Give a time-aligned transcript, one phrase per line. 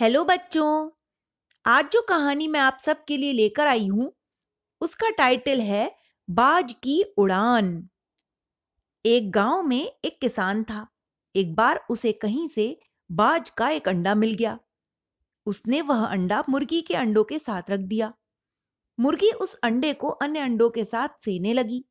[0.00, 0.90] Hello बच्चों,
[1.66, 4.12] आज जो कहानी मैं आप सबके लिए लेकर आई हूँ,
[4.80, 5.96] उसका टाइटल है
[6.30, 7.88] बाज की उड़ान।
[9.06, 10.88] एक गाँव में एक किसान था।
[11.36, 12.80] एक बार उसे कहीं से
[13.12, 14.58] बाज का एक अंडा मिल गया।
[15.46, 18.14] उसने वह अंडा मुर्गी के अंडों के साथ रख दिया।
[19.00, 21.84] मुर्गी उस अंडे को अन्य अंडों के साथ सेने लगी।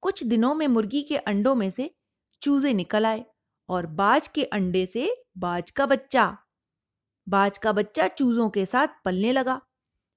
[0.00, 1.94] कुछ दिनों में मुर्गी के अंडों में से
[2.42, 3.24] चूजे निकल आए।
[3.68, 6.26] और बाज के अंडे से बाज का बच्चा।
[7.26, 9.60] बाज का बच्चा चूजों के साथ पलने लगा।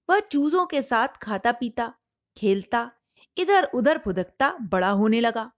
[0.09, 1.94] वह चूजों के साथ खाता पीता,
[2.38, 2.91] खेलता,
[3.38, 5.52] इधर उधर फुदकता बड़ा होने लगा।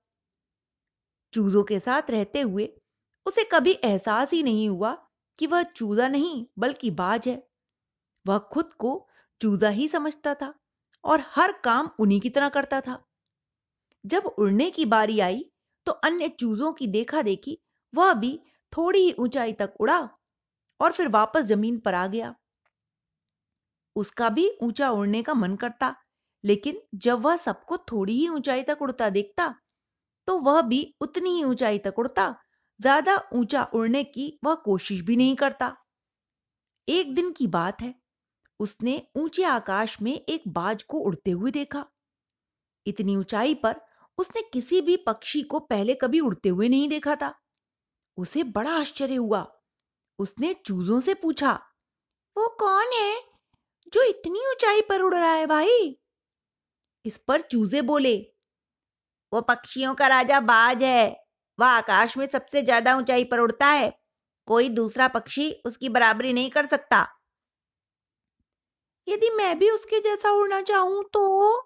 [1.34, 2.70] चूजों के साथ रहते हुए
[3.26, 4.98] उसे कभी एहसास ही नहीं हुआ
[5.40, 7.44] कि वह चूजा नहीं बल्कि बाज है।
[8.26, 9.08] वह खुद को
[9.42, 10.54] चूजा ही समझता था
[11.04, 13.04] और हर काम उन्हीं की तरह करता था।
[14.06, 15.44] जब उड़ने की बारी आई
[15.88, 17.58] तो अन्य चूजों की देखा देखी
[17.94, 18.40] वह भी
[18.74, 20.00] थोड़ी ही ऊंचाई तक उड़ा
[20.80, 22.36] और फिर वापस ज़मीन पर आ गया।
[23.96, 25.96] उसका भी ऊँचा उड़ने का मन करता,
[26.44, 29.54] लेकिन जब वह सबको थोड़ी ही ऊंचाई तक उड़ता देखता
[30.28, 32.36] तो वह भी उतनी ही ऊंचाई तक उड़ता,
[32.80, 35.76] ज़्यादा ऊँचा उड़ने की वह कोशिश भी नहीं करता।
[36.88, 37.94] एक दिन की बात है,
[38.60, 41.86] उसने ऊँचे आकाश में एक बाज को उड़ते हुए देखा।
[42.86, 43.82] इतनी ऊंचाई पर
[44.18, 47.34] उसने किसी भी पक्षी को पहले कभी उड़ते हुए नहीं देखा था।
[48.20, 49.46] उसे बड़ा आश्चर्य हुआ।
[50.20, 51.54] उसने चूजों से पूछा,
[52.36, 53.16] वो कौन है
[53.94, 55.96] जो इतनी ऊंचाई पर उड़ रहा है भाई?
[57.06, 58.18] इस पर चूजे बोले,
[59.32, 61.26] वो पक्षियों का राजा बाज है।
[61.60, 63.92] वह आकाश में सबसे ज़्यादा ऊंचाई पर उड़ता है।
[64.48, 67.08] कोई दूसरा पक्षी उसकी बराबरी नहीं कर सकता।
[69.08, 71.60] यदि मैं भी उसके जैसा उड़ना चाहूँ तो?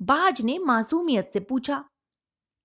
[0.00, 1.84] बाज ने मासूमियत से पूछा,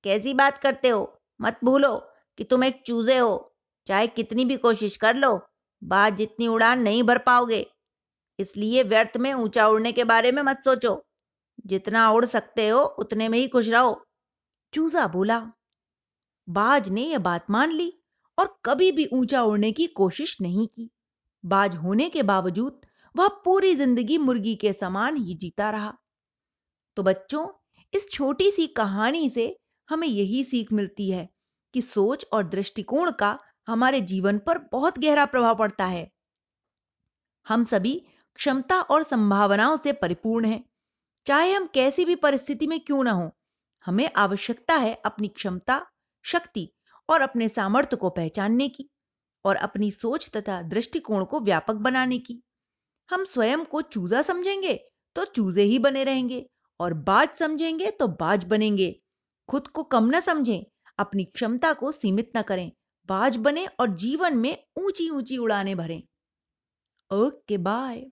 [0.03, 1.21] कैसी बात करते हो?
[1.41, 3.55] मत भूलो। कि तुम एक चूजे हो,
[3.87, 5.39] चाहे कितनी भी कोशिश कर लो,
[5.83, 7.65] बात जितनी उड़ान नहीं भर पाओगे।
[8.39, 11.05] इसलिए व्यर्थ में ऊँचा उड़ने के बारे में मत सोचो।
[11.65, 14.05] जितना उड़ सकते हो, उतने में ही खुश रहो।
[14.73, 15.39] चूजा बोला,
[16.49, 17.93] बाज ने यह बात मान ली
[18.37, 20.89] और कभी भी ऊँचा उड़ने की कोशिश नहीं की।
[21.45, 22.81] बाज होने के बावजूद
[23.15, 25.93] वह पूरी ज़िंदगी मुर्गी के समान ही जीता रहा।
[26.97, 27.47] तो बच्चों,
[27.93, 29.57] इस छोटी सी कहानी से
[29.89, 31.29] हमें यही सीख मिलती है।
[31.75, 33.37] कि सोच और दृष्टिकोण का
[33.67, 36.09] हमारे जीवन पर बहुत गहरा प्रभाव पड़ता है।
[37.45, 37.93] हम सभी
[38.35, 40.63] क्षमता और संभावनाओं से परिपूर्ण हैं।
[41.27, 43.29] चाहे हम कैसी भी परिस्थिति में क्यों ना हो,
[43.85, 45.85] हमें आवश्यकता है अपनी क्षमता,
[46.25, 46.69] शक्ति
[47.09, 48.89] और अपने सामर्थ्य को पहचानने की
[49.45, 52.41] और अपनी सोच तथा दृष्टिकोण को व्यापक बनाने की।
[53.09, 54.73] हम स्वयं को चूजा समझेंगे
[55.15, 56.45] तो चूजे ही बने रहेंगे
[56.79, 58.89] और बाज समझेंगे तो बाज बनेंगे।
[59.49, 60.63] खुद को कम न समझें
[60.99, 62.71] अपनी क्षमता को सीमित न करें।
[63.09, 66.01] बाज बने और जीवन में ऊँची ऊँची उड़ाने भरें।
[67.11, 68.05] Okay, bye.